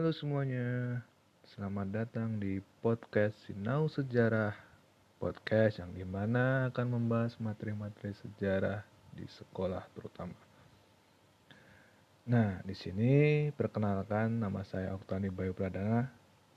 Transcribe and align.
Halo 0.00 0.16
semuanya, 0.16 0.96
selamat 1.44 1.92
datang 1.92 2.40
di 2.40 2.64
podcast 2.80 3.36
Sinau 3.44 3.84
Sejarah 3.84 4.56
Podcast 5.20 5.76
yang 5.76 5.92
di 5.92 6.08
mana 6.08 6.72
akan 6.72 6.96
membahas 6.96 7.36
materi-materi 7.36 8.16
sejarah 8.16 8.80
di 9.12 9.28
sekolah 9.28 9.84
terutama 9.92 10.32
Nah, 12.32 12.64
di 12.64 12.72
sini 12.72 13.12
perkenalkan 13.52 14.40
nama 14.40 14.64
saya 14.64 14.96
Oktani 14.96 15.28
Bayu 15.28 15.52
Pradana 15.52 16.08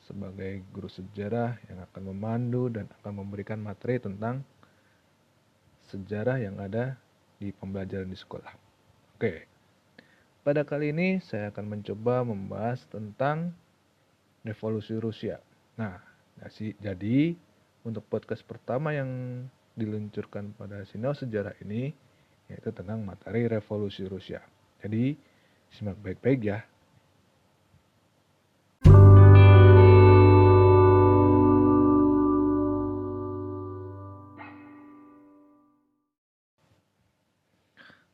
sebagai 0.07 0.63
guru 0.71 0.87
sejarah 0.87 1.59
yang 1.67 1.83
akan 1.83 2.15
memandu 2.15 2.71
dan 2.71 2.87
akan 3.03 3.27
memberikan 3.27 3.59
materi 3.59 3.99
tentang 3.99 4.39
sejarah 5.91 6.39
yang 6.39 6.63
ada 6.63 6.95
di 7.43 7.51
pembelajaran 7.51 8.07
di 8.07 8.15
sekolah. 8.15 8.55
Oke. 9.19 9.52
Pada 10.43 10.67
kali 10.67 10.91
ini 10.91 11.23
saya 11.23 11.55
akan 11.55 11.71
mencoba 11.71 12.19
membahas 12.27 12.83
tentang 12.91 13.55
revolusi 14.43 14.91
Rusia. 14.99 15.39
Nah, 15.79 16.03
jadi 16.83 17.31
untuk 17.87 18.03
podcast 18.11 18.43
pertama 18.43 18.91
yang 18.91 19.07
diluncurkan 19.79 20.51
pada 20.59 20.83
sinau 20.83 21.15
sejarah 21.15 21.55
ini 21.63 21.95
yaitu 22.51 22.75
tentang 22.75 23.07
materi 23.07 23.47
revolusi 23.47 24.03
Rusia. 24.03 24.43
Jadi, 24.83 25.15
simak 25.71 25.95
baik-baik 26.03 26.39
ya. 26.43 26.59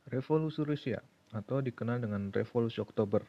Revolusi 0.06 0.62
Rusia 0.62 1.02
atau 1.30 1.62
dikenal 1.62 2.02
dengan 2.02 2.30
Revolusi 2.34 2.82
Oktober 2.82 3.22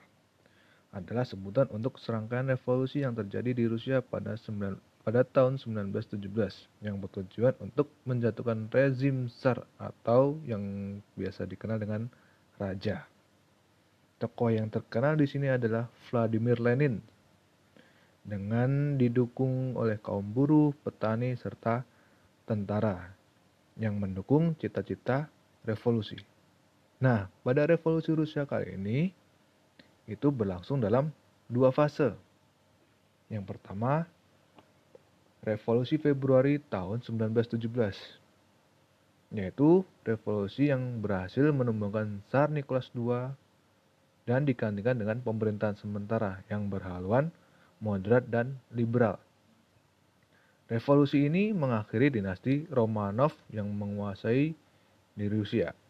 adalah 0.91 1.23
sebutan 1.23 1.71
untuk 1.71 1.95
serangkaian 2.03 2.51
revolusi 2.51 2.99
yang 2.99 3.15
terjadi 3.15 3.55
di 3.55 3.63
Rusia 3.63 4.03
pada 4.03 4.35
9, 4.35 4.75
pada 5.07 5.23
tahun 5.23 5.55
1917 5.55 6.27
yang 6.83 6.99
bertujuan 6.99 7.55
untuk 7.63 7.87
menjatuhkan 8.03 8.67
rezim 8.67 9.31
Tsar 9.31 9.63
atau 9.79 10.35
yang 10.43 10.61
biasa 11.15 11.47
dikenal 11.47 11.79
dengan 11.79 12.11
raja. 12.59 13.07
Tokoh 14.19 14.53
yang 14.53 14.67
terkenal 14.69 15.17
di 15.17 15.25
sini 15.25 15.49
adalah 15.49 15.89
Vladimir 16.11 16.59
Lenin 16.61 17.01
dengan 18.21 19.01
didukung 19.01 19.73
oleh 19.73 19.97
kaum 19.97 20.21
buruh, 20.29 20.75
petani, 20.85 21.33
serta 21.33 21.81
tentara 22.45 23.15
yang 23.79 23.97
mendukung 23.97 24.53
cita-cita 24.61 25.25
revolusi. 25.65 26.30
Nah, 27.01 27.25
pada 27.41 27.65
revolusi 27.65 28.13
Rusia 28.13 28.45
kali 28.45 28.77
ini 28.77 29.09
itu 30.05 30.29
berlangsung 30.29 30.77
dalam 30.77 31.09
dua 31.49 31.73
fase. 31.73 32.13
Yang 33.25 33.57
pertama, 33.57 34.05
revolusi 35.41 35.97
Februari 35.97 36.61
tahun 36.61 37.01
1917, 37.01 37.57
yaitu 39.33 39.81
revolusi 40.05 40.69
yang 40.69 41.01
berhasil 41.01 41.49
menumbangkan 41.49 42.21
Tsar 42.29 42.53
Nicholas 42.53 42.93
II 42.93 43.33
dan 44.29 44.45
digantikan 44.45 44.93
dengan 44.93 45.25
pemerintahan 45.25 45.81
sementara 45.81 46.45
yang 46.53 46.69
berhaluan 46.69 47.33
moderat 47.81 48.29
dan 48.29 48.61
liberal. 48.69 49.17
Revolusi 50.69 51.25
ini 51.25 51.49
mengakhiri 51.49 52.13
dinasti 52.13 52.69
Romanov 52.69 53.33
yang 53.49 53.73
menguasai 53.73 54.53
di 55.17 55.25
Rusia. 55.27 55.80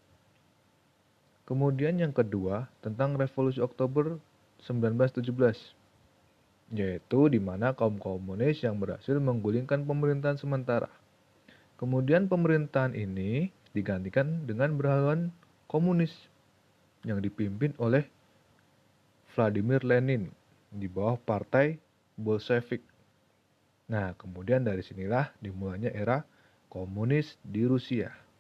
Kemudian 1.52 2.00
yang 2.00 2.16
kedua 2.16 2.72
tentang 2.80 3.20
Revolusi 3.20 3.60
Oktober 3.60 4.16
1917 4.64 5.36
yaitu 6.72 7.28
di 7.28 7.44
mana 7.44 7.76
kaum 7.76 8.00
komunis 8.00 8.64
yang 8.64 8.80
berhasil 8.80 9.20
menggulingkan 9.20 9.84
pemerintahan 9.84 10.40
sementara. 10.40 10.88
Kemudian 11.76 12.32
pemerintahan 12.32 12.96
ini 12.96 13.52
digantikan 13.76 14.48
dengan 14.48 14.80
berhaluan 14.80 15.36
komunis 15.68 16.16
yang 17.04 17.20
dipimpin 17.20 17.76
oleh 17.84 18.08
Vladimir 19.36 19.84
Lenin 19.84 20.32
di 20.72 20.88
bawah 20.88 21.20
partai 21.20 21.76
Bolshevik. 22.16 22.80
Nah, 23.92 24.16
kemudian 24.16 24.64
dari 24.64 24.88
sinilah 24.88 25.36
dimulainya 25.44 25.92
era 25.92 26.24
komunis 26.72 27.36
di 27.44 27.68
Rusia. 27.68 28.31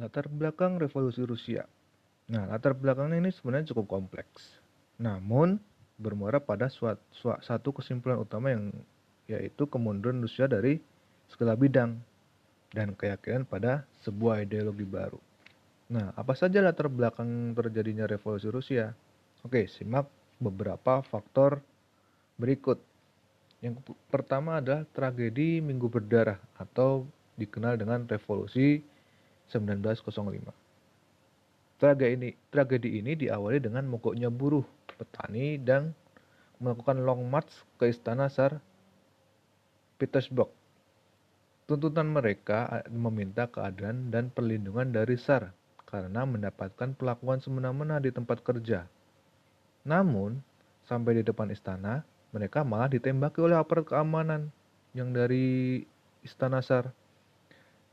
Latar 0.00 0.32
belakang 0.32 0.80
revolusi 0.80 1.20
Rusia. 1.28 1.68
Nah, 2.32 2.48
latar 2.48 2.72
belakangnya 2.72 3.20
ini 3.20 3.28
sebenarnya 3.28 3.76
cukup 3.76 4.00
kompleks. 4.00 4.56
Namun, 4.96 5.60
bermuara 6.00 6.40
pada 6.40 6.72
suatu, 6.72 7.04
satu 7.44 7.68
kesimpulan 7.76 8.16
utama 8.16 8.48
yang 8.48 8.72
yaitu 9.28 9.68
kemunduran 9.68 10.24
Rusia 10.24 10.48
dari 10.48 10.80
segala 11.28 11.52
bidang 11.52 12.00
dan 12.72 12.96
keyakinan 12.96 13.44
pada 13.44 13.84
sebuah 14.00 14.48
ideologi 14.48 14.88
baru. 14.88 15.20
Nah, 15.92 16.16
apa 16.16 16.32
saja 16.32 16.64
latar 16.64 16.88
belakang 16.88 17.52
terjadinya 17.52 18.08
revolusi 18.08 18.48
Rusia? 18.48 18.96
Oke, 19.44 19.68
simak 19.68 20.08
beberapa 20.40 21.04
faktor 21.04 21.60
berikut. 22.40 22.80
Yang 23.60 23.84
pertama 24.08 24.64
adalah 24.64 24.88
tragedi 24.96 25.60
Minggu 25.60 25.92
Berdarah 25.92 26.40
atau 26.56 27.04
dikenal 27.36 27.76
dengan 27.76 28.08
revolusi 28.08 28.80
1905. 29.50 30.54
Tragedi 31.80 32.12
ini, 32.12 32.30
tragedi 32.52 33.00
ini 33.00 33.16
diawali 33.16 33.58
dengan 33.58 33.88
mogoknya 33.88 34.28
buruh, 34.28 34.64
petani, 35.00 35.56
dan 35.56 35.96
melakukan 36.60 37.00
long 37.02 37.24
march 37.24 37.50
ke 37.80 37.88
istana 37.88 38.28
Tsar 38.28 38.60
Petersburg. 39.96 40.52
Tuntutan 41.64 42.12
mereka 42.12 42.84
meminta 42.92 43.48
keadilan 43.48 44.12
dan 44.12 44.28
perlindungan 44.28 44.92
dari 44.92 45.16
Tsar 45.16 45.56
karena 45.88 46.22
mendapatkan 46.28 46.94
perlakuan 46.94 47.40
semena-mena 47.40 47.96
di 47.98 48.12
tempat 48.12 48.44
kerja. 48.44 48.84
Namun, 49.88 50.38
sampai 50.84 51.18
di 51.18 51.22
depan 51.24 51.48
istana, 51.48 52.04
mereka 52.30 52.60
malah 52.62 52.92
ditembaki 52.92 53.40
oleh 53.40 53.56
aparat 53.56 53.88
keamanan 53.88 54.52
yang 54.92 55.16
dari 55.16 55.80
istana 56.20 56.60
Tsar 56.60 56.92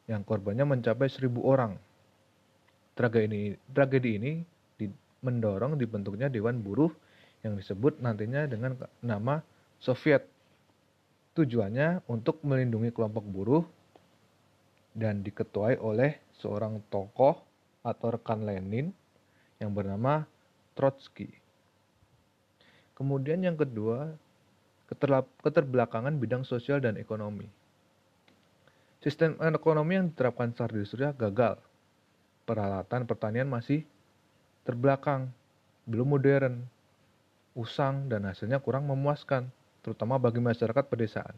yang 0.07 0.23
korbannya 0.23 0.63
mencapai 0.63 1.11
seribu 1.11 1.43
orang. 1.43 1.75
Tragedi 2.97 3.27
ini, 3.27 3.41
tragedi 3.69 4.09
ini 4.17 4.31
di, 4.79 4.89
mendorong 5.21 5.77
dibentuknya 5.77 6.31
Dewan 6.31 6.63
Buruh 6.63 6.89
yang 7.45 7.53
disebut 7.53 8.01
nantinya 8.01 8.47
dengan 8.49 8.73
nama 9.03 9.43
Soviet. 9.77 10.25
Tujuannya 11.37 12.09
untuk 12.09 12.41
melindungi 12.41 12.89
kelompok 12.89 13.21
buruh 13.29 13.61
dan 14.97 15.21
diketuai 15.21 15.77
oleh 15.77 16.17
seorang 16.41 16.81
tokoh 16.89 17.37
atau 17.85 18.07
rekan 18.09 18.41
Lenin 18.41 18.89
yang 19.61 19.69
bernama 19.69 20.25
Trotsky. 20.73 21.29
Kemudian 22.97 23.45
yang 23.45 23.53
kedua, 23.53 24.17
keterbelakangan 25.45 26.17
bidang 26.17 26.41
sosial 26.41 26.81
dan 26.81 26.97
ekonomi. 26.97 27.45
Sistem 29.07 29.39
ekonomi 29.39 29.95
yang 29.95 30.11
diterapkan 30.11 30.51
di 30.51 30.83
Suriah 30.83 31.15
gagal. 31.15 31.55
Peralatan 32.43 33.07
pertanian 33.07 33.47
masih 33.47 33.87
terbelakang, 34.67 35.31
belum 35.87 36.11
modern, 36.11 36.67
usang, 37.55 38.11
dan 38.11 38.27
hasilnya 38.27 38.59
kurang 38.59 38.83
memuaskan, 38.83 39.47
terutama 39.79 40.19
bagi 40.19 40.43
masyarakat 40.43 40.91
pedesaan. 40.91 41.31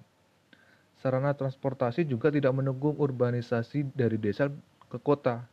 Sarana 0.97 1.37
transportasi 1.37 2.09
juga 2.09 2.33
tidak 2.33 2.57
menunggu 2.57 2.89
urbanisasi 2.97 3.93
dari 3.93 4.17
desa 4.17 4.49
ke 4.89 4.97
kota 4.97 5.45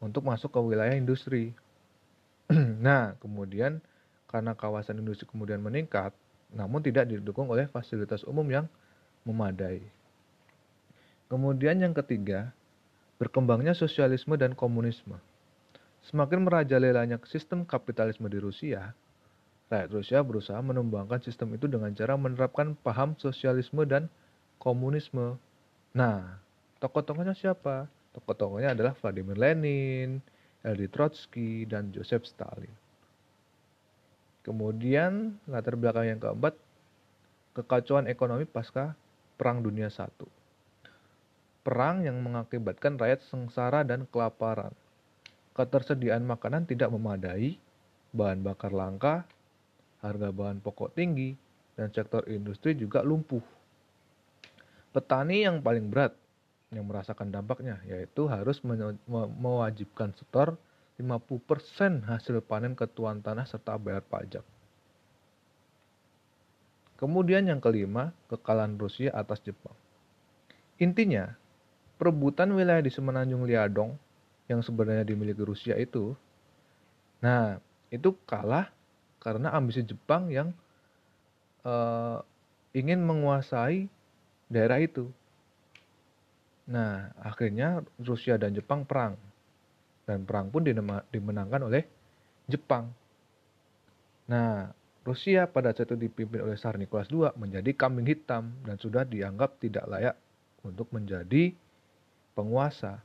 untuk 0.00 0.24
masuk 0.24 0.48
ke 0.48 0.60
wilayah 0.64 0.96
industri. 0.96 1.52
nah, 2.80 3.20
kemudian 3.20 3.84
karena 4.32 4.56
kawasan 4.56 4.96
industri 4.96 5.28
kemudian 5.28 5.60
meningkat, 5.60 6.16
namun 6.48 6.80
tidak 6.80 7.04
didukung 7.04 7.52
oleh 7.52 7.68
fasilitas 7.68 8.24
umum 8.24 8.48
yang 8.48 8.64
memadai. 9.28 9.99
Kemudian 11.30 11.78
yang 11.78 11.94
ketiga, 11.94 12.50
berkembangnya 13.22 13.70
sosialisme 13.70 14.34
dan 14.34 14.50
komunisme. 14.58 15.14
Semakin 16.02 16.42
merajalelanya 16.42 17.22
sistem 17.22 17.62
kapitalisme 17.62 18.26
di 18.26 18.42
Rusia, 18.42 18.90
rakyat 19.70 19.94
Rusia 19.94 20.18
berusaha 20.26 20.58
menumbangkan 20.58 21.22
sistem 21.22 21.54
itu 21.54 21.70
dengan 21.70 21.94
cara 21.94 22.18
menerapkan 22.18 22.74
paham 22.82 23.14
sosialisme 23.14 23.86
dan 23.86 24.10
komunisme. 24.58 25.38
Nah, 25.94 26.42
tokoh-tokohnya 26.82 27.38
siapa? 27.38 27.86
Tokoh-tokohnya 28.10 28.74
adalah 28.74 28.98
Vladimir 28.98 29.38
Lenin, 29.38 30.18
L.D. 30.66 30.90
Trotsky, 30.90 31.62
dan 31.62 31.94
Joseph 31.94 32.26
Stalin. 32.26 32.74
Kemudian 34.42 35.38
latar 35.46 35.78
belakang 35.78 36.10
yang 36.10 36.18
keempat, 36.18 36.58
kekacauan 37.54 38.10
ekonomi 38.10 38.50
pasca 38.50 38.98
Perang 39.38 39.62
Dunia 39.62 39.86
I 39.86 40.39
perang 41.60 42.02
yang 42.04 42.18
mengakibatkan 42.20 42.96
rakyat 42.96 43.20
sengsara 43.26 43.84
dan 43.84 44.08
kelaparan. 44.08 44.72
ketersediaan 45.50 46.24
makanan 46.24 46.64
tidak 46.64 46.88
memadai, 46.88 47.58
bahan 48.16 48.40
bakar 48.40 48.72
langka, 48.72 49.28
harga 50.00 50.32
bahan 50.32 50.62
pokok 50.62 50.96
tinggi, 50.96 51.36
dan 51.76 51.92
sektor 51.92 52.24
industri 52.30 52.72
juga 52.72 53.04
lumpuh. 53.04 53.42
Petani 54.94 55.44
yang 55.44 55.60
paling 55.60 55.90
berat 55.92 56.16
yang 56.70 56.86
merasakan 56.86 57.34
dampaknya 57.34 57.82
yaitu 57.82 58.30
harus 58.30 58.62
mewajibkan 59.42 60.14
setor 60.14 60.54
50% 61.00 62.06
hasil 62.06 62.44
panen 62.44 62.76
ke 62.76 62.86
tuan 62.86 63.24
tanah 63.24 63.48
serta 63.48 63.74
bayar 63.80 64.04
pajak. 64.06 64.44
Kemudian 67.00 67.48
yang 67.48 67.64
kelima, 67.64 68.12
kekalahan 68.28 68.76
Rusia 68.76 69.08
atas 69.16 69.40
Jepang. 69.40 69.72
Intinya, 70.76 71.32
perebutan 72.00 72.48
wilayah 72.56 72.80
di 72.80 72.88
semenanjung 72.88 73.44
Liadong 73.44 73.92
yang 74.48 74.64
sebenarnya 74.64 75.04
dimiliki 75.04 75.44
Rusia 75.44 75.76
itu, 75.76 76.16
nah 77.20 77.60
itu 77.92 78.16
kalah 78.24 78.72
karena 79.20 79.52
ambisi 79.52 79.84
Jepang 79.84 80.32
yang 80.32 80.56
uh, 81.68 82.24
ingin 82.72 83.04
menguasai 83.04 83.84
daerah 84.48 84.80
itu. 84.80 85.12
Nah, 86.70 87.10
akhirnya 87.18 87.82
Rusia 87.98 88.38
dan 88.38 88.54
Jepang 88.54 88.86
perang. 88.86 89.18
Dan 90.06 90.26
perang 90.26 90.50
pun 90.50 90.66
dimenangkan 91.10 91.66
oleh 91.66 91.86
Jepang. 92.50 92.90
Nah, 94.30 94.70
Rusia 95.02 95.46
pada 95.50 95.74
saat 95.74 95.90
itu 95.90 96.06
dipimpin 96.06 96.42
oleh 96.42 96.54
Tsar 96.54 96.78
Nicholas 96.78 97.10
II 97.10 97.30
menjadi 97.34 97.74
kambing 97.74 98.06
hitam 98.06 98.54
dan 98.62 98.78
sudah 98.78 99.02
dianggap 99.02 99.58
tidak 99.58 99.86
layak 99.90 100.16
untuk 100.62 100.86
menjadi 100.94 101.50
penguasa. 102.34 103.02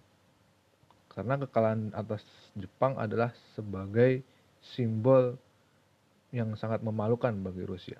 Karena 1.11 1.39
kekalahan 1.39 1.95
atas 1.95 2.21
Jepang 2.59 2.99
adalah 2.99 3.31
sebagai 3.55 4.19
simbol 4.59 5.39
yang 6.35 6.57
sangat 6.59 6.83
memalukan 6.83 7.31
bagi 7.39 7.63
Rusia. 7.63 7.99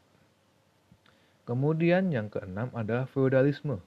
Kemudian 1.45 2.09
yang 2.09 2.27
keenam 2.27 2.73
adalah 2.73 3.05
feodalisme. 3.05 3.79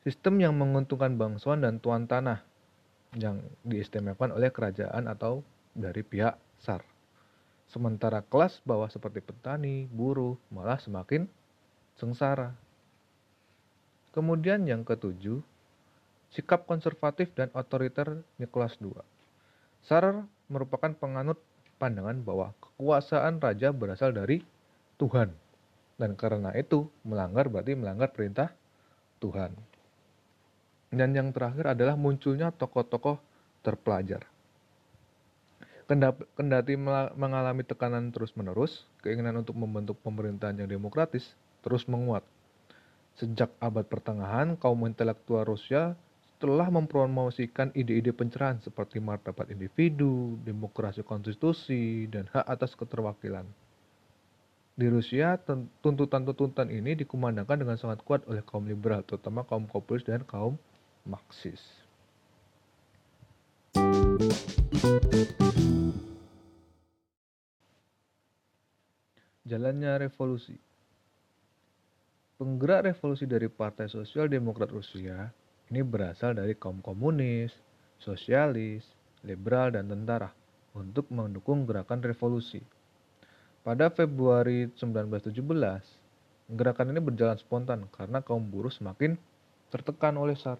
Sistem 0.00 0.40
yang 0.40 0.56
menguntungkan 0.56 1.18
bangsawan 1.20 1.60
dan 1.60 1.76
tuan 1.82 2.08
tanah 2.08 2.40
yang 3.18 3.42
diistimewakan 3.66 4.32
oleh 4.32 4.48
kerajaan 4.48 5.10
atau 5.10 5.42
dari 5.74 6.00
pihak 6.00 6.38
SAR. 6.62 6.80
Sementara 7.68 8.22
kelas 8.22 8.62
bawah 8.66 8.90
seperti 8.90 9.22
petani, 9.22 9.86
buruh 9.90 10.38
malah 10.50 10.78
semakin 10.78 11.26
sengsara. 11.98 12.54
Kemudian 14.10 14.66
yang 14.66 14.82
ketujuh, 14.82 15.38
sikap 16.30 16.66
konservatif 16.66 17.34
dan 17.34 17.50
otoriter 17.54 18.22
Nicholas 18.38 18.78
II. 18.78 18.94
Sarar 19.82 20.26
merupakan 20.46 20.94
penganut 20.94 21.38
pandangan 21.80 22.20
bahwa 22.22 22.54
kekuasaan 22.62 23.42
raja 23.42 23.74
berasal 23.74 24.14
dari 24.14 24.44
Tuhan. 25.00 25.32
Dan 26.00 26.16
karena 26.16 26.54
itu 26.56 26.88
melanggar 27.04 27.52
berarti 27.52 27.76
melanggar 27.76 28.08
perintah 28.14 28.48
Tuhan. 29.20 29.52
Dan 30.90 31.12
yang 31.12 31.30
terakhir 31.30 31.76
adalah 31.76 31.94
munculnya 31.94 32.50
tokoh-tokoh 32.50 33.20
terpelajar. 33.62 34.24
Kendati 36.38 36.78
mengalami 37.18 37.66
tekanan 37.66 38.14
terus-menerus, 38.14 38.86
keinginan 39.02 39.42
untuk 39.42 39.58
membentuk 39.58 39.98
pemerintahan 40.06 40.54
yang 40.54 40.70
demokratis 40.70 41.34
terus 41.66 41.84
menguat. 41.90 42.22
Sejak 43.18 43.50
abad 43.58 43.84
pertengahan, 43.84 44.54
kaum 44.54 44.86
intelektual 44.86 45.42
Rusia 45.44 45.98
telah 46.40 46.72
mempromosikan 46.72 47.68
ide-ide 47.76 48.16
pencerahan 48.16 48.56
seperti 48.64 48.96
martabat 48.96 49.52
individu, 49.52 50.40
demokrasi 50.40 51.04
konstitusi, 51.04 52.08
dan 52.08 52.24
hak 52.32 52.48
atas 52.48 52.72
keterwakilan. 52.72 53.44
Di 54.72 54.88
Rusia, 54.88 55.36
tuntutan-tuntutan 55.84 56.72
ini 56.72 56.96
dikumandangkan 56.96 57.60
dengan 57.60 57.76
sangat 57.76 58.00
kuat 58.08 58.24
oleh 58.24 58.40
kaum 58.40 58.64
liberal, 58.64 59.04
terutama 59.04 59.44
kaum 59.44 59.68
komunis 59.68 60.08
dan 60.08 60.24
kaum 60.24 60.56
Marxis. 61.04 61.60
Jalannya 69.44 70.08
revolusi. 70.08 70.56
Penggerak 72.40 72.88
revolusi 72.88 73.28
dari 73.28 73.52
Partai 73.52 73.92
Sosial 73.92 74.32
Demokrat 74.32 74.72
Rusia 74.72 75.28
ini 75.70 75.86
berasal 75.86 76.34
dari 76.34 76.58
kaum 76.58 76.82
komunis, 76.82 77.54
sosialis, 78.02 78.82
liberal, 79.22 79.70
dan 79.70 79.86
tentara 79.86 80.34
untuk 80.74 81.06
mendukung 81.14 81.62
gerakan 81.62 82.02
revolusi. 82.02 82.58
Pada 83.62 83.86
Februari 83.94 84.66
1917, 84.74 85.30
gerakan 86.58 86.90
ini 86.90 87.00
berjalan 87.00 87.38
spontan 87.38 87.86
karena 87.94 88.18
kaum 88.18 88.42
buruh 88.42 88.74
semakin 88.74 89.14
tertekan 89.70 90.18
oleh 90.18 90.34
SAR. 90.34 90.58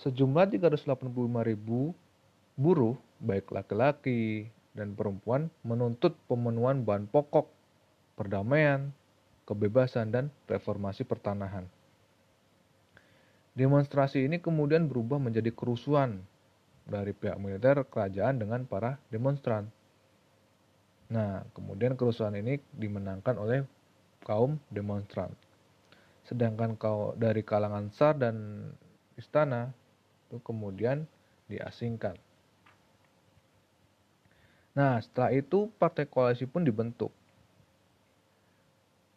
Sejumlah 0.00 0.48
385 0.56 0.96
ribu 1.44 1.92
buruh, 2.56 2.96
baik 3.20 3.52
laki-laki, 3.52 4.48
dan 4.72 4.96
perempuan 4.96 5.52
menuntut 5.60 6.16
pemenuhan 6.24 6.84
bahan 6.84 7.04
pokok, 7.08 7.48
perdamaian, 8.16 8.92
kebebasan, 9.44 10.08
dan 10.08 10.24
reformasi 10.48 11.04
pertanahan. 11.04 11.68
Demonstrasi 13.56 14.28
ini 14.28 14.36
kemudian 14.36 14.84
berubah 14.84 15.16
menjadi 15.16 15.48
kerusuhan 15.48 16.20
dari 16.84 17.16
pihak 17.16 17.40
militer 17.40 17.82
kerajaan 17.88 18.36
dengan 18.36 18.68
para 18.68 19.00
demonstran. 19.08 19.72
Nah, 21.08 21.40
kemudian 21.56 21.96
kerusuhan 21.96 22.36
ini 22.36 22.60
dimenangkan 22.76 23.40
oleh 23.40 23.64
kaum 24.28 24.60
demonstran. 24.68 25.32
Sedangkan 26.28 26.76
kau 26.76 27.16
dari 27.16 27.40
kalangan 27.40 27.88
SAR 27.94 28.20
dan 28.20 28.68
istana 29.16 29.72
itu 30.28 30.36
kemudian 30.44 31.08
diasingkan. 31.48 32.18
Nah, 34.76 35.00
setelah 35.00 35.32
itu 35.32 35.72
partai 35.80 36.04
koalisi 36.04 36.44
pun 36.44 36.60
dibentuk. 36.60 37.08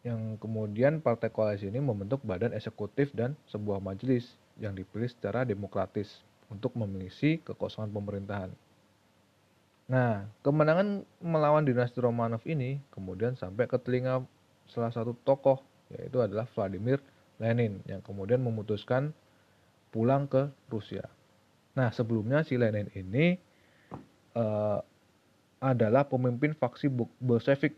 Yang 0.00 0.40
kemudian 0.40 1.04
partai 1.04 1.28
koalisi 1.28 1.68
ini 1.68 1.80
membentuk 1.80 2.24
badan 2.24 2.56
eksekutif 2.56 3.12
dan 3.12 3.36
sebuah 3.52 3.84
majelis 3.84 4.32
yang 4.56 4.72
dipilih 4.72 5.08
secara 5.12 5.44
demokratis 5.44 6.24
untuk 6.48 6.72
mengisi 6.76 7.38
kekosongan 7.44 7.92
pemerintahan. 7.92 8.50
Nah, 9.90 10.24
kemenangan 10.46 11.02
melawan 11.18 11.66
dinasti 11.66 11.98
Romanov 11.98 12.46
ini 12.46 12.78
kemudian 12.94 13.34
sampai 13.34 13.66
ke 13.66 13.76
telinga 13.76 14.22
salah 14.70 14.94
satu 14.94 15.18
tokoh 15.26 15.60
yaitu 15.90 16.22
adalah 16.22 16.46
Vladimir 16.54 17.02
Lenin 17.42 17.82
yang 17.90 17.98
kemudian 17.98 18.38
memutuskan 18.38 19.10
pulang 19.90 20.30
ke 20.30 20.46
Rusia. 20.70 21.10
Nah, 21.74 21.90
sebelumnya 21.90 22.46
si 22.46 22.54
Lenin 22.54 22.86
ini 22.94 23.34
uh, 24.38 24.78
adalah 25.58 26.06
pemimpin 26.06 26.54
faksi 26.54 26.86
Bolshevik 27.18 27.74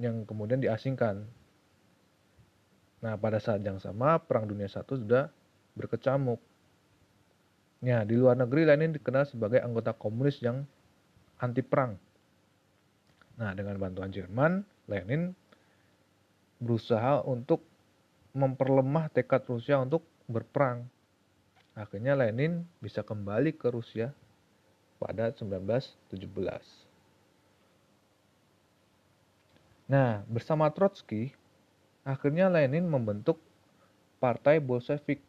yang 0.00 0.24
kemudian 0.24 0.62
diasingkan. 0.62 1.26
Nah, 3.02 3.18
pada 3.18 3.42
saat 3.42 3.60
yang 3.66 3.82
sama 3.82 4.22
Perang 4.22 4.46
Dunia 4.46 4.70
I 4.70 4.82
sudah 4.86 5.26
berkecamuk. 5.74 6.38
Ya, 7.82 8.06
di 8.06 8.14
luar 8.14 8.38
negeri 8.38 8.62
Lenin 8.62 8.94
dikenal 8.94 9.26
sebagai 9.26 9.58
anggota 9.58 9.90
komunis 9.90 10.38
yang 10.38 10.62
anti 11.42 11.66
perang. 11.66 11.98
Nah, 13.42 13.50
dengan 13.58 13.74
bantuan 13.82 14.14
Jerman, 14.14 14.62
Lenin 14.86 15.34
berusaha 16.62 17.26
untuk 17.26 17.66
memperlemah 18.38 19.10
tekad 19.10 19.42
Rusia 19.50 19.82
untuk 19.82 20.06
berperang. 20.30 20.86
Akhirnya 21.74 22.14
Lenin 22.14 22.62
bisa 22.78 23.02
kembali 23.02 23.58
ke 23.58 23.66
Rusia 23.74 24.14
pada 25.02 25.34
1917. 25.34 26.91
Nah, 29.92 30.24
bersama 30.24 30.72
Trotsky, 30.72 31.36
akhirnya 32.00 32.48
Lenin 32.48 32.88
membentuk 32.88 33.36
Partai 34.16 34.56
Bolshevik. 34.56 35.20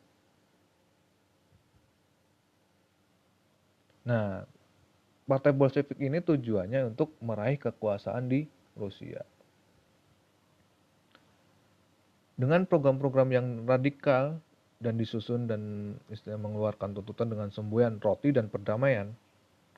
Nah, 4.08 4.48
Partai 5.28 5.52
Bolshevik 5.52 6.00
ini 6.00 6.24
tujuannya 6.24 6.96
untuk 6.96 7.12
meraih 7.20 7.60
kekuasaan 7.60 8.32
di 8.32 8.48
Rusia. 8.80 9.28
Dengan 12.40 12.64
program-program 12.64 13.30
yang 13.36 13.48
radikal 13.68 14.40
dan 14.80 14.96
disusun 14.96 15.44
dan 15.44 15.94
istilah 16.08 16.40
mengeluarkan 16.40 16.96
tuntutan 16.96 17.28
dengan 17.28 17.52
semboyan 17.52 18.00
roti 18.00 18.32
dan 18.32 18.48
perdamaian, 18.48 19.12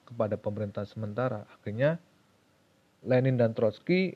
kepada 0.05 0.37
pemerintahan 0.37 0.85
sementara. 0.85 1.49
Akhirnya 1.49 1.97
Lenin 3.01 3.41
dan 3.41 3.57
Trotsky 3.57 4.13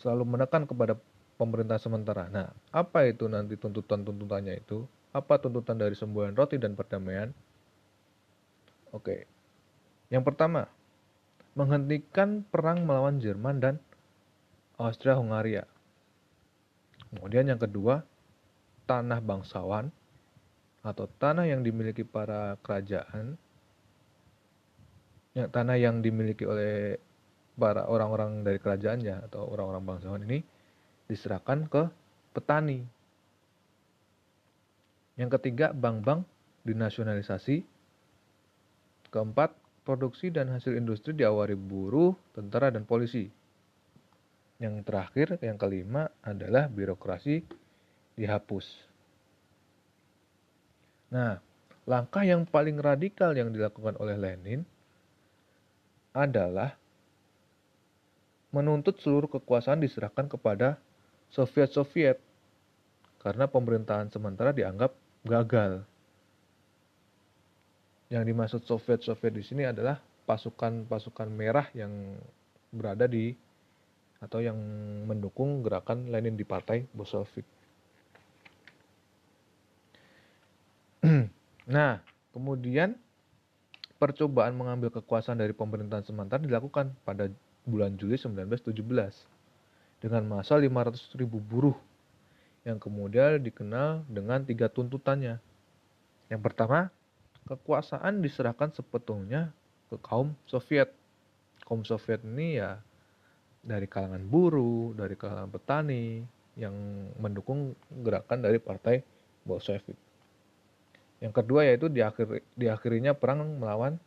selalu 0.00 0.24
menekan 0.24 0.64
kepada 0.64 0.96
pemerintah 1.36 1.76
sementara. 1.76 2.32
Nah, 2.32 2.48
apa 2.72 3.04
itu 3.04 3.28
nanti 3.28 3.60
tuntutan-tuntutannya 3.60 4.56
itu? 4.56 4.88
Apa 5.12 5.36
tuntutan 5.36 5.76
dari 5.76 5.92
semboyan 5.92 6.32
roti 6.32 6.56
dan 6.56 6.72
perdamaian? 6.72 7.32
Oke. 8.96 9.28
Yang 10.08 10.24
pertama, 10.32 10.66
menghentikan 11.54 12.42
perang 12.48 12.88
melawan 12.88 13.20
Jerman 13.20 13.56
dan 13.60 13.74
Austria-Hungaria. 14.80 15.68
Kemudian 17.12 17.52
yang 17.52 17.60
kedua, 17.60 18.00
tanah 18.88 19.20
bangsawan 19.20 19.92
atau 20.80 21.04
tanah 21.20 21.44
yang 21.44 21.60
dimiliki 21.60 22.06
para 22.06 22.56
kerajaan, 22.64 23.36
yang 25.36 25.48
tanah 25.52 25.76
yang 25.76 26.00
dimiliki 26.00 26.48
oleh 26.48 26.96
para 27.60 27.84
orang-orang 27.84 28.40
dari 28.40 28.56
kerajaannya 28.56 29.28
atau 29.28 29.44
orang-orang 29.52 29.84
bangsawan 29.84 30.24
ini 30.24 30.40
diserahkan 31.04 31.68
ke 31.68 31.82
petani. 32.32 32.80
Yang 35.20 35.36
ketiga, 35.36 35.76
bank-bank 35.76 36.24
dinasionalisasi. 36.64 37.60
Keempat, 39.12 39.52
produksi 39.84 40.32
dan 40.32 40.48
hasil 40.48 40.72
industri 40.80 41.12
diawari 41.12 41.52
buruh, 41.52 42.16
tentara, 42.32 42.72
dan 42.72 42.88
polisi. 42.88 43.28
Yang 44.56 44.88
terakhir, 44.88 45.36
yang 45.44 45.60
kelima 45.60 46.08
adalah 46.24 46.72
birokrasi 46.72 47.44
dihapus. 48.16 48.88
Nah, 51.12 51.36
langkah 51.84 52.24
yang 52.24 52.48
paling 52.48 52.80
radikal 52.80 53.36
yang 53.36 53.52
dilakukan 53.52 53.98
oleh 53.98 54.16
Lenin 54.16 54.62
adalah 56.16 56.79
menuntut 58.50 58.98
seluruh 58.98 59.30
kekuasaan 59.30 59.78
diserahkan 59.78 60.26
kepada 60.26 60.78
Soviet-Soviet 61.30 62.18
karena 63.22 63.46
pemerintahan 63.46 64.10
sementara 64.10 64.50
dianggap 64.50 64.90
gagal. 65.22 65.86
Yang 68.10 68.24
dimaksud 68.26 68.60
Soviet-Soviet 68.66 69.34
di 69.38 69.44
sini 69.46 69.62
adalah 69.62 70.02
pasukan-pasukan 70.26 71.30
merah 71.30 71.70
yang 71.74 72.18
berada 72.74 73.06
di 73.06 73.34
atau 74.20 74.42
yang 74.42 74.58
mendukung 75.06 75.62
gerakan 75.62 76.10
Lenin 76.10 76.34
di 76.34 76.44
partai 76.44 76.84
Bolshevik. 76.90 77.46
nah, 81.74 82.02
kemudian 82.34 82.98
percobaan 83.96 84.56
mengambil 84.58 84.92
kekuasaan 84.92 85.40
dari 85.40 85.56
pemerintahan 85.56 86.04
sementara 86.04 86.42
dilakukan 86.42 86.92
pada 87.04 87.32
bulan 87.64 87.96
Juli 87.96 88.16
1917 88.16 88.76
dengan 90.00 90.22
masa 90.24 90.56
500 90.56 91.20
ribu 91.20 91.38
buruh 91.40 91.76
yang 92.64 92.76
kemudian 92.76 93.40
dikenal 93.40 94.04
dengan 94.08 94.44
tiga 94.44 94.68
tuntutannya. 94.68 95.40
Yang 96.28 96.40
pertama, 96.44 96.92
kekuasaan 97.48 98.20
diserahkan 98.20 98.72
sepenuhnya 98.72 99.52
ke 99.88 99.96
kaum 100.00 100.36
Soviet. 100.44 100.92
Kaum 101.64 101.82
Soviet 101.84 102.20
ini 102.24 102.60
ya 102.60 102.80
dari 103.60 103.84
kalangan 103.88 104.24
buruh, 104.24 104.96
dari 104.96 105.16
kalangan 105.16 105.48
petani 105.52 106.24
yang 106.56 106.74
mendukung 107.20 107.76
gerakan 108.04 108.44
dari 108.44 108.60
partai 108.60 109.00
Bolshevik. 109.44 109.96
Yang 111.20 111.32
kedua 111.36 111.68
yaitu 111.68 111.92
diakhiri, 111.92 112.40
diakhirinya 112.56 113.12
perang 113.12 113.60
melawan 113.60 114.00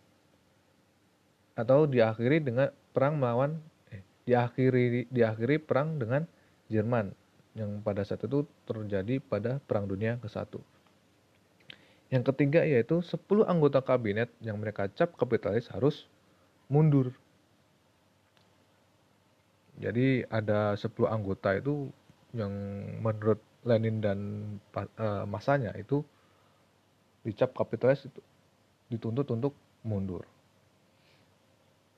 atau 1.54 1.86
diakhiri 1.86 2.42
dengan 2.42 2.70
perang 2.94 3.18
melawan 3.18 3.60
diakhiri 4.24 5.12
diakhiri 5.12 5.60
perang 5.60 6.00
dengan 6.00 6.24
Jerman 6.72 7.12
yang 7.54 7.84
pada 7.86 8.02
saat 8.02 8.24
itu 8.26 8.48
terjadi 8.66 9.22
pada 9.22 9.62
Perang 9.70 9.86
Dunia 9.86 10.18
ke-1. 10.18 10.58
Yang 12.10 12.24
ketiga 12.34 12.62
yaitu 12.66 13.02
10 13.02 13.46
anggota 13.46 13.82
kabinet 13.82 14.30
yang 14.42 14.58
mereka 14.58 14.90
cap 14.90 15.14
kapitalis 15.18 15.70
harus 15.70 16.06
mundur. 16.70 17.14
Jadi 19.82 20.26
ada 20.30 20.78
10 20.78 20.90
anggota 21.10 21.58
itu 21.58 21.90
yang 22.34 22.54
menurut 23.02 23.42
Lenin 23.66 24.02
dan 24.02 24.20
uh, 24.78 25.26
masanya 25.26 25.74
itu 25.78 26.02
dicap 27.24 27.54
kapitalis 27.56 28.06
itu 28.06 28.22
dituntut 28.90 29.26
untuk 29.34 29.54
mundur. 29.82 30.26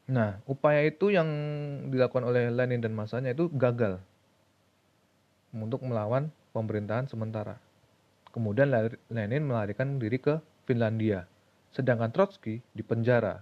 Nah, 0.05 0.37
upaya 0.45 0.85
itu 0.85 1.09
yang 1.09 1.25
dilakukan 1.89 2.29
oleh 2.29 2.53
Lenin 2.53 2.77
dan 2.77 2.93
masanya 2.93 3.33
itu 3.33 3.49
gagal 3.49 3.97
untuk 5.49 5.81
melawan 5.81 6.29
pemerintahan 6.53 7.09
sementara. 7.09 7.57
Kemudian 8.29 8.69
Lenin 9.09 9.47
melarikan 9.47 9.97
diri 9.97 10.21
ke 10.21 10.37
Finlandia, 10.69 11.25
sedangkan 11.73 12.13
Trotsky 12.13 12.61
dipenjara. 12.75 13.41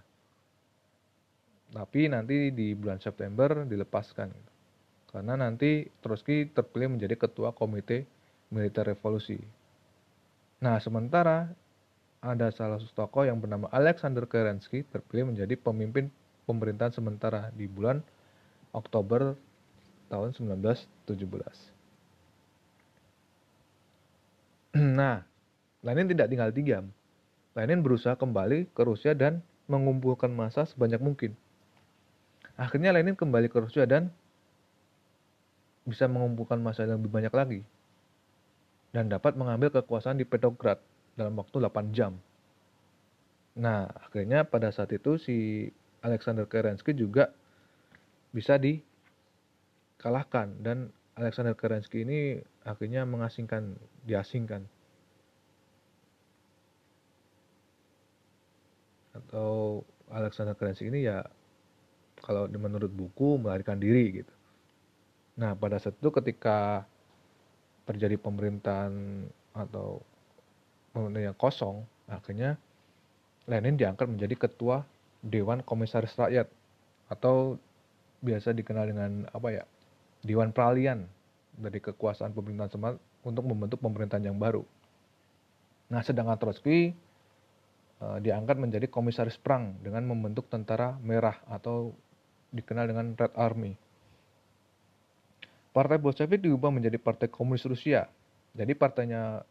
Tapi 1.73 2.05
nanti 2.05 2.53
di 2.53 2.77
bulan 2.77 3.01
September 3.01 3.65
dilepaskan. 3.65 4.29
Karena 5.09 5.33
nanti 5.33 5.89
Trotsky 5.99 6.47
terpilih 6.47 6.95
menjadi 6.95 7.17
ketua 7.17 7.51
komite 7.51 8.05
militer 8.53 8.85
revolusi. 8.85 9.41
Nah, 10.61 10.77
sementara 10.77 11.49
ada 12.23 12.47
salah 12.55 12.79
satu 12.79 12.93
tokoh 12.93 13.27
yang 13.27 13.41
bernama 13.41 13.67
Alexander 13.73 14.23
Kerensky 14.29 14.85
terpilih 14.87 15.33
menjadi 15.33 15.59
pemimpin 15.59 16.07
pemerintahan 16.45 16.93
sementara 16.95 17.49
di 17.55 17.67
bulan 17.67 18.03
Oktober 18.75 19.37
tahun 20.11 20.35
1917. 20.35 21.09
Nah, 24.73 25.21
Lenin 25.85 26.09
tidak 26.09 26.33
tinggal 26.33 26.49
diam. 26.49 26.89
Lenin 27.53 27.85
berusaha 27.85 28.17
kembali 28.17 28.73
ke 28.73 28.81
Rusia 28.81 29.13
dan 29.13 29.45
mengumpulkan 29.69 30.33
massa 30.33 30.65
sebanyak 30.65 30.97
mungkin. 30.97 31.37
Akhirnya 32.57 32.89
Lenin 32.89 33.13
kembali 33.13 33.53
ke 33.53 33.61
Rusia 33.61 33.85
dan 33.85 34.09
bisa 35.85 36.09
mengumpulkan 36.09 36.57
massa 36.57 36.89
yang 36.89 36.97
lebih 36.97 37.13
banyak 37.13 37.33
lagi 37.33 37.61
dan 38.93 39.09
dapat 39.09 39.33
mengambil 39.33 39.73
kekuasaan 39.73 40.21
di 40.21 40.25
Petrograd 40.25 40.79
dalam 41.17 41.33
waktu 41.37 41.57
8 41.59 41.93
jam. 41.97 42.17
Nah, 43.57 43.89
akhirnya 43.89 44.45
pada 44.45 44.73
saat 44.73 44.89
itu 44.93 45.17
si 45.21 45.69
Alexander 46.03 46.43
Kerensky 46.45 46.91
juga 46.93 47.31
bisa 48.35 48.59
dikalahkan 48.59 50.51
dan 50.59 50.91
Alexander 51.15 51.55
Kerensky 51.55 52.03
ini 52.03 52.43
akhirnya 52.67 53.07
mengasingkan 53.07 53.77
diasingkan 54.03 54.67
atau 59.13 59.81
Alexander 60.09 60.57
Kerensky 60.57 60.89
ini 60.89 61.07
ya 61.07 61.23
kalau 62.23 62.47
menurut 62.49 62.89
buku 62.89 63.35
melarikan 63.39 63.77
diri 63.77 64.23
gitu. 64.23 64.33
Nah 65.39 65.53
pada 65.53 65.77
saat 65.77 65.95
itu 65.97 66.09
ketika 66.09 66.83
terjadi 67.83 68.15
pemerintahan 68.17 69.27
atau 69.53 70.01
pemerintahan 70.95 71.29
yang 71.33 71.37
kosong 71.37 71.83
akhirnya 72.09 72.57
Lenin 73.45 73.75
diangkat 73.75 74.07
menjadi 74.07 74.47
ketua 74.47 74.87
Dewan 75.23 75.63
Komisaris 75.63 76.13
Rakyat 76.19 76.51
atau 77.07 77.55
biasa 78.19 78.51
dikenal 78.51 78.91
dengan 78.91 79.11
apa 79.31 79.49
ya 79.55 79.63
Dewan 80.23 80.51
Peralihan 80.51 81.07
dari 81.55 81.79
kekuasaan 81.79 82.35
pemerintahan 82.35 82.71
Semat 82.71 82.95
untuk 83.23 83.47
membentuk 83.47 83.79
pemerintahan 83.79 84.27
yang 84.27 84.35
baru. 84.35 84.67
Nah, 85.87 86.03
sedangkan 86.03 86.35
Trotsky 86.39 86.91
uh, 88.03 88.19
diangkat 88.19 88.59
menjadi 88.59 88.87
komisaris 88.91 89.39
perang 89.39 89.79
dengan 89.79 90.03
membentuk 90.07 90.47
tentara 90.51 90.99
merah 90.99 91.39
atau 91.47 91.95
dikenal 92.51 92.91
dengan 92.91 93.15
Red 93.15 93.33
Army. 93.35 93.75
Partai 95.73 95.97
Bolshevik 95.97 96.43
diubah 96.43 96.69
menjadi 96.69 97.01
Partai 97.01 97.31
Komunis 97.31 97.65
Rusia. 97.65 98.05
Jadi 98.53 98.77
partainya 98.77 99.41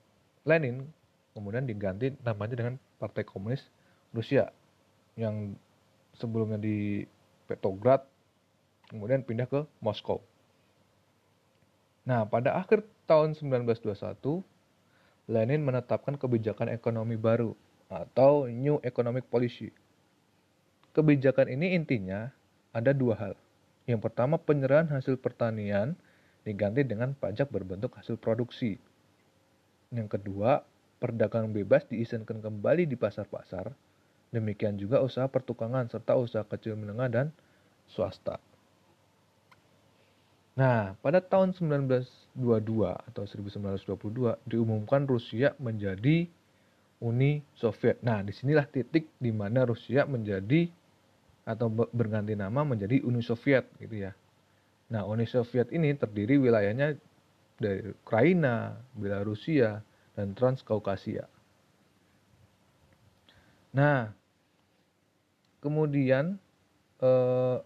Lenin 0.47 0.87
kemudian 1.35 1.67
diganti 1.67 2.14
namanya 2.23 2.55
dengan 2.55 2.75
Partai 3.00 3.26
Komunis 3.26 3.67
Rusia 4.14 4.52
yang 5.16 5.57
sebelumnya 6.16 6.57
di 6.61 7.04
Petrograd 7.49 8.04
kemudian 8.88 9.25
pindah 9.25 9.49
ke 9.49 9.64
Moskow. 9.81 10.21
Nah, 12.04 12.28
pada 12.28 12.59
akhir 12.61 12.85
tahun 13.09 13.33
1921, 13.38 14.45
Lenin 15.31 15.62
menetapkan 15.62 16.19
kebijakan 16.19 16.69
ekonomi 16.69 17.16
baru 17.16 17.57
atau 17.88 18.50
New 18.50 18.83
Economic 18.85 19.28
Policy. 19.33 19.73
Kebijakan 20.92 21.49
ini 21.49 21.73
intinya 21.73 22.28
ada 22.75 22.92
dua 22.92 23.16
hal. 23.16 23.35
Yang 23.88 24.11
pertama, 24.11 24.37
penyerahan 24.37 24.90
hasil 24.92 25.16
pertanian 25.16 25.97
diganti 26.42 26.83
dengan 26.85 27.14
pajak 27.16 27.49
berbentuk 27.49 27.97
hasil 27.97 28.19
produksi. 28.19 28.76
Yang 29.88 30.19
kedua, 30.19 30.66
perdagangan 31.00 31.54
bebas 31.54 31.87
diizinkan 31.88 32.42
kembali 32.45 32.85
di 32.85 32.97
pasar-pasar 32.99 33.73
Demikian 34.33 34.81
juga 34.81 35.05
usaha 35.05 35.29
pertukangan 35.29 35.93
serta 35.93 36.17
usaha 36.17 36.43
kecil 36.49 36.73
menengah 36.75 37.09
dan 37.12 37.27
swasta. 37.85 38.41
Nah, 40.53 40.97
pada 41.01 41.21
tahun 41.21 41.57
1922 41.57 42.37
atau 43.12 43.25
1922 43.25 44.41
diumumkan 44.49 45.05
Rusia 45.05 45.57
menjadi 45.57 46.29
Uni 47.01 47.45
Soviet. 47.57 48.01
Nah, 48.01 48.21
di 48.21 48.33
sinilah 48.33 48.69
titik 48.69 49.09
di 49.17 49.33
mana 49.33 49.65
Rusia 49.65 50.05
menjadi 50.05 50.69
atau 51.43 51.67
berganti 51.73 52.33
nama 52.39 52.62
menjadi 52.62 53.03
Uni 53.05 53.25
Soviet 53.25 53.69
gitu 53.81 54.09
ya. 54.09 54.12
Nah, 54.93 55.09
Uni 55.09 55.25
Soviet 55.25 55.73
ini 55.73 55.97
terdiri 55.97 56.37
wilayahnya 56.37 56.97
dari 57.57 57.91
Ukraina, 57.91 58.77
Belarusia, 58.93 59.81
dan 60.12 60.37
Transkaukasia. 60.37 61.25
Nah, 63.73 64.12
kemudian 65.62 66.37
eh, 66.99 67.57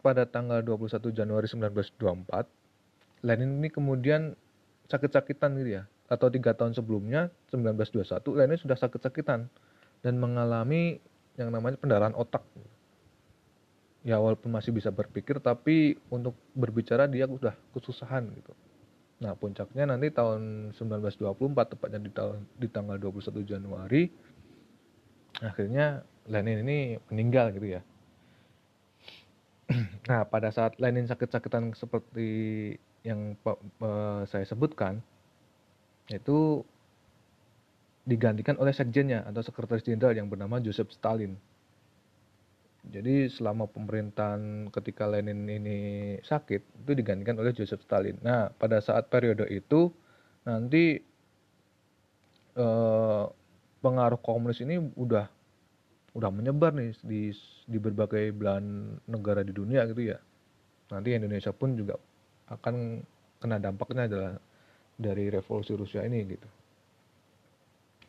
pada 0.00 0.22
tanggal 0.22 0.62
21 0.62 1.10
Januari 1.10 1.50
1924, 1.50 3.26
Lenin 3.26 3.58
ini 3.58 3.68
kemudian 3.68 4.38
sakit-sakitan 4.86 5.58
gitu 5.58 5.82
ya. 5.82 5.84
Atau 6.06 6.30
tiga 6.30 6.54
tahun 6.54 6.70
sebelumnya 6.78 7.34
1921 7.50 8.22
Lenin 8.38 8.58
sudah 8.62 8.78
sakit-sakitan 8.78 9.50
dan 10.06 10.14
mengalami 10.22 11.02
yang 11.34 11.50
namanya 11.50 11.82
pendarahan 11.82 12.14
otak. 12.14 12.46
Ya 14.06 14.22
walaupun 14.22 14.54
masih 14.54 14.70
bisa 14.70 14.94
berpikir 14.94 15.42
tapi 15.42 15.98
untuk 16.14 16.38
berbicara 16.54 17.10
dia 17.10 17.26
sudah 17.26 17.58
kesusahan 17.74 18.30
gitu. 18.38 18.54
Nah 19.18 19.34
puncaknya 19.34 19.90
nanti 19.90 20.14
tahun 20.14 20.70
1924 20.78 21.74
tepatnya 21.74 21.98
di 21.98 22.10
tahun 22.14 22.46
di 22.54 22.68
tanggal 22.70 23.02
21 23.02 23.42
Januari 23.42 24.06
akhirnya 25.42 26.06
Lenin 26.26 26.66
ini 26.66 26.78
meninggal 27.10 27.54
gitu 27.54 27.78
ya 27.78 27.82
nah 30.10 30.22
pada 30.26 30.50
saat 30.54 30.78
Lenin 30.78 31.10
sakit-sakitan 31.10 31.74
seperti 31.74 32.28
yang 33.06 33.38
saya 34.26 34.42
sebutkan 34.42 34.98
itu 36.10 36.62
digantikan 38.06 38.54
oleh 38.62 38.70
sekjennya 38.70 39.26
atau 39.26 39.42
sekretaris 39.42 39.82
jenderal 39.82 40.14
yang 40.14 40.30
bernama 40.30 40.62
Joseph 40.62 40.94
Stalin. 40.94 41.34
Jadi 42.86 43.26
selama 43.26 43.66
pemerintahan 43.66 44.70
ketika 44.70 45.10
Lenin 45.10 45.50
ini 45.50 45.78
sakit 46.22 46.86
itu 46.86 46.92
digantikan 46.94 47.34
oleh 47.42 47.50
Joseph 47.50 47.82
Stalin. 47.82 48.14
Nah 48.22 48.54
pada 48.54 48.78
saat 48.78 49.10
periode 49.10 49.50
itu 49.50 49.90
nanti 50.46 51.02
eh, 52.54 53.24
pengaruh 53.82 54.22
komunis 54.22 54.62
ini 54.62 54.78
udah 54.94 55.26
udah 56.16 56.32
menyebar 56.32 56.72
nih 56.72 56.96
di 57.04 57.28
di 57.68 57.76
berbagai 57.76 58.32
belahan 58.32 58.96
negara 59.04 59.44
di 59.44 59.52
dunia 59.52 59.84
gitu 59.84 60.16
ya. 60.16 60.18
Nanti 60.88 61.12
Indonesia 61.12 61.52
pun 61.52 61.76
juga 61.76 62.00
akan 62.48 63.04
kena 63.36 63.60
dampaknya 63.60 64.08
adalah 64.08 64.32
dari 64.96 65.28
revolusi 65.28 65.76
Rusia 65.76 66.00
ini 66.08 66.24
gitu. 66.24 66.48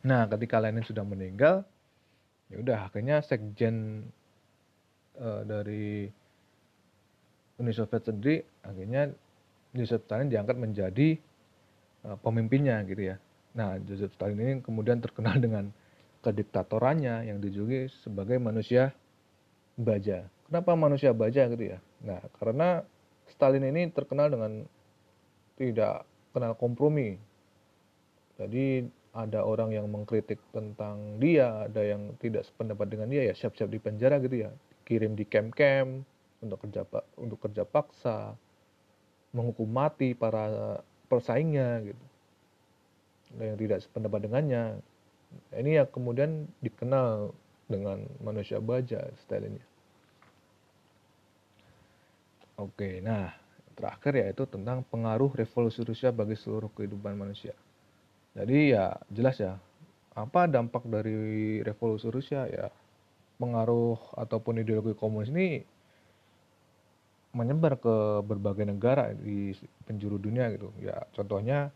Nah, 0.08 0.24
ketika 0.30 0.62
Lenin 0.62 0.86
sudah 0.86 1.04
meninggal, 1.04 1.66
ya 2.48 2.56
udah 2.64 2.78
akhirnya 2.88 3.20
sekjen 3.20 4.08
uh, 5.20 5.42
dari 5.44 6.08
Uni 7.58 7.74
Soviet 7.74 8.06
sendiri 8.06 8.46
akhirnya 8.62 9.10
Joseph 9.74 10.06
Stalin 10.06 10.30
diangkat 10.30 10.56
menjadi 10.56 11.18
uh, 12.06 12.16
pemimpinnya 12.22 12.80
gitu 12.86 13.12
ya. 13.12 13.16
Nah, 13.58 13.76
Joseph 13.82 14.14
Stalin 14.14 14.38
ini 14.38 14.54
kemudian 14.62 15.02
terkenal 15.02 15.36
dengan 15.44 15.68
kediktatorannya 16.22 17.30
yang 17.30 17.38
dijuluki 17.38 17.90
sebagai 18.02 18.36
manusia 18.42 18.90
baja. 19.78 20.26
Kenapa 20.48 20.74
manusia 20.74 21.14
baja 21.14 21.46
gitu 21.46 21.76
ya? 21.76 21.78
Nah, 22.02 22.18
karena 22.40 22.82
Stalin 23.28 23.62
ini 23.68 23.92
terkenal 23.92 24.32
dengan 24.32 24.64
tidak 25.60 26.08
kenal 26.32 26.56
kompromi. 26.56 27.18
Jadi 28.38 28.86
ada 29.12 29.42
orang 29.42 29.74
yang 29.74 29.90
mengkritik 29.90 30.38
tentang 30.54 31.18
dia, 31.18 31.66
ada 31.66 31.82
yang 31.82 32.14
tidak 32.22 32.46
sependapat 32.46 32.86
dengan 32.86 33.10
dia 33.10 33.26
ya 33.26 33.34
siap-siap 33.34 33.66
di 33.66 33.78
penjara 33.82 34.22
gitu 34.22 34.46
ya, 34.46 34.50
kirim 34.86 35.18
di 35.18 35.26
camp-camp 35.26 36.06
untuk 36.38 36.62
kerja 36.62 36.86
untuk 37.18 37.38
kerja 37.42 37.66
paksa, 37.66 38.38
menghukum 39.34 39.66
mati 39.66 40.14
para 40.14 40.78
persaingnya 41.10 41.82
gitu. 41.82 42.04
Yang 43.36 43.58
tidak 43.60 43.78
sependapat 43.84 44.20
dengannya. 44.24 44.64
Ini 45.52 45.82
ya 45.82 45.84
kemudian 45.88 46.48
dikenal 46.64 47.32
dengan 47.68 48.08
manusia 48.24 48.60
baja 48.60 49.04
stylenya. 49.24 49.64
Oke, 52.58 52.98
nah 53.04 53.36
terakhir 53.78 54.18
yaitu 54.18 54.42
tentang 54.50 54.82
pengaruh 54.90 55.30
revolusi 55.30 55.86
Rusia 55.86 56.10
bagi 56.10 56.34
seluruh 56.34 56.72
kehidupan 56.74 57.14
manusia. 57.14 57.54
Jadi 58.34 58.74
ya 58.74 58.98
jelas 59.12 59.38
ya, 59.38 59.54
apa 60.18 60.50
dampak 60.50 60.82
dari 60.90 61.62
revolusi 61.62 62.10
Rusia 62.10 62.50
ya 62.50 62.66
pengaruh 63.38 64.18
ataupun 64.18 64.66
ideologi 64.66 64.98
komunis 64.98 65.30
ini 65.30 65.62
menyebar 67.30 67.78
ke 67.78 68.26
berbagai 68.26 68.66
negara 68.66 69.14
di 69.14 69.54
penjuru 69.86 70.18
dunia 70.18 70.50
gitu. 70.50 70.74
Ya 70.82 71.06
contohnya 71.14 71.70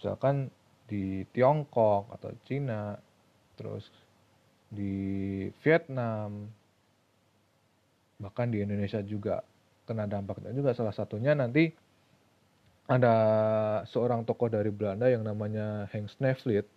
misalkan 0.00 0.48
di 0.92 1.24
Tiongkok 1.32 2.12
atau 2.12 2.28
Cina, 2.44 2.92
terus 3.56 3.88
di 4.68 5.48
Vietnam, 5.64 6.52
bahkan 8.20 8.52
di 8.52 8.60
Indonesia 8.60 9.00
juga 9.00 9.40
kena 9.88 10.04
dampaknya 10.04 10.52
juga 10.54 10.76
salah 10.76 10.94
satunya 10.94 11.32
nanti 11.34 11.72
ada 12.86 13.16
seorang 13.88 14.22
tokoh 14.22 14.52
dari 14.52 14.70
Belanda 14.70 15.08
yang 15.08 15.24
namanya 15.24 15.88
Henk 15.90 16.12
Snevlit 16.12 16.68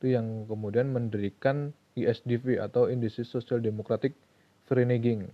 itu 0.00 0.16
yang 0.16 0.48
kemudian 0.48 0.90
mendirikan 0.90 1.76
ISDV 1.94 2.58
atau 2.58 2.88
Indische 2.88 3.22
Social 3.22 3.60
Democratic 3.60 4.16
Vereniging 4.66 5.28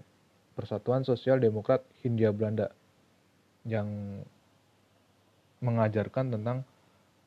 Persatuan 0.59 1.07
Sosial 1.07 1.39
Demokrat 1.39 1.85
Hindia 2.03 2.35
Belanda 2.35 2.73
yang 3.69 4.21
mengajarkan 5.63 6.37
tentang 6.37 6.67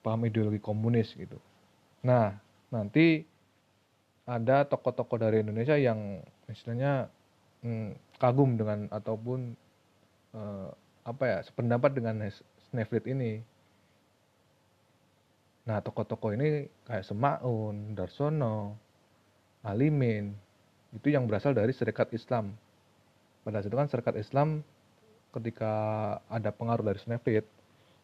paham 0.10 0.26
ideologi 0.26 0.58
komunis 0.58 1.14
gitu. 1.14 1.38
Nah, 2.02 2.34
nanti 2.74 3.22
ada 4.26 4.66
tokoh-tokoh 4.66 5.22
dari 5.22 5.46
Indonesia 5.46 5.78
yang 5.78 6.26
istilahnya 6.50 7.14
hmm, 7.62 8.18
kagum 8.18 8.58
dengan 8.58 8.90
ataupun 8.90 9.54
uh, 10.34 10.70
apa 11.06 11.24
ya 11.26 11.38
sependapat 11.46 11.98
dengan 11.98 12.26
Snefrit 12.70 13.06
ini. 13.10 13.42
Nah 15.66 15.82
tokoh-tokoh 15.82 16.34
ini 16.34 16.70
kayak 16.86 17.06
Semaun, 17.06 17.94
Darsono, 17.94 18.78
Alimin 19.66 20.34
itu 20.94 21.14
yang 21.14 21.30
berasal 21.30 21.54
dari 21.54 21.74
Serikat 21.74 22.10
Islam. 22.14 22.54
Pada 23.46 23.62
saat 23.62 23.70
itu 23.70 23.78
kan 23.78 23.90
Serikat 23.90 24.16
Islam 24.18 24.62
ketika 25.34 25.74
ada 26.30 26.50
pengaruh 26.50 26.86
dari 26.86 27.02
Snefrit 27.02 27.46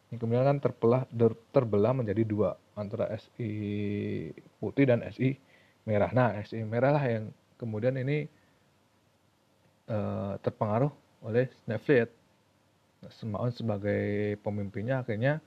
ini 0.06 0.16
kemudian 0.22 0.46
kan 0.46 0.58
terbelah 0.62 1.02
terbelah 1.50 1.90
menjadi 1.90 2.22
dua 2.22 2.54
antara 2.78 3.10
SI 3.18 3.50
putih 4.62 4.86
dan 4.86 5.02
SI 5.10 5.34
merah. 5.82 6.10
Nah 6.14 6.38
SI 6.46 6.62
merah 6.62 6.94
lah 6.94 7.04
yang 7.04 7.24
kemudian 7.58 7.98
ini 7.98 8.30
uh, 9.90 10.38
terpengaruh 10.38 10.92
oleh 11.26 11.50
Netflix. 11.66 12.14
Semaun 13.06 13.54
sebagai 13.54 14.34
pemimpinnya 14.42 15.02
akhirnya 15.02 15.38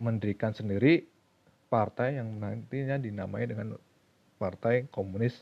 mendirikan 0.00 0.50
sendiri 0.50 1.06
partai 1.70 2.18
yang 2.18 2.40
nantinya 2.40 2.98
dinamai 2.98 3.46
dengan 3.46 3.78
Partai 4.40 4.88
Komunis 4.90 5.36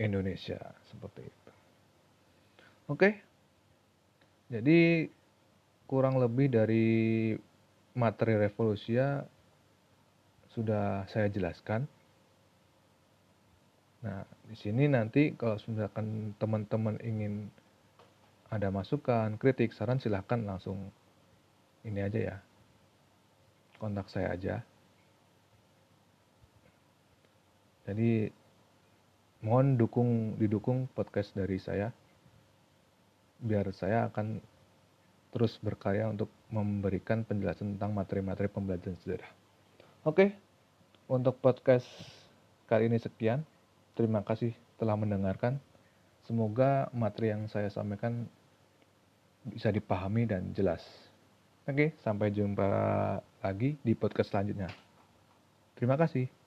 Indonesia 0.00 0.58
seperti 0.90 1.22
itu. 1.22 1.52
Oke. 2.90 3.10
Jadi 4.50 5.06
kurang 5.84 6.16
lebih 6.16 6.48
dari 6.48 6.86
materi 7.94 8.34
revolusia 8.40 9.22
sudah 10.50 11.06
saya 11.10 11.30
jelaskan. 11.30 11.86
Nah, 14.04 14.22
di 14.44 14.56
sini 14.56 14.84
nanti 14.86 15.32
kalau 15.34 15.56
misalkan 15.66 16.36
teman-teman 16.36 17.00
ingin 17.00 17.48
ada 18.52 18.68
masukan, 18.70 19.34
kritik, 19.40 19.72
saran 19.72 19.98
silahkan 19.98 20.38
langsung 20.44 20.92
ini 21.82 22.00
aja 22.04 22.20
ya. 22.20 22.36
Kontak 23.80 24.06
saya 24.12 24.36
aja. 24.36 24.62
Jadi 27.84 28.32
mohon 29.44 29.76
dukung 29.76 30.40
didukung 30.40 30.88
podcast 30.96 31.36
dari 31.36 31.60
saya 31.60 31.92
biar 33.44 33.68
saya 33.76 34.08
akan 34.08 34.40
terus 35.34 35.58
berkarya 35.58 36.06
untuk 36.06 36.30
memberikan 36.46 37.26
penjelasan 37.26 37.74
tentang 37.74 37.90
materi-materi 37.90 38.46
pembelajaran 38.46 38.94
sejarah. 39.02 39.30
Oke, 40.06 40.30
untuk 41.10 41.42
podcast 41.42 41.90
kali 42.70 42.86
ini 42.86 43.02
sekian. 43.02 43.42
Terima 43.98 44.22
kasih 44.22 44.54
telah 44.78 44.94
mendengarkan. 44.94 45.58
Semoga 46.22 46.86
materi 46.94 47.34
yang 47.34 47.50
saya 47.50 47.66
sampaikan 47.66 48.30
bisa 49.42 49.74
dipahami 49.74 50.24
dan 50.24 50.54
jelas. 50.54 50.86
Oke, 51.66 51.98
sampai 52.06 52.30
jumpa 52.30 52.68
lagi 53.42 53.74
di 53.82 53.92
podcast 53.98 54.30
selanjutnya. 54.30 54.70
Terima 55.74 55.98
kasih. 55.98 56.43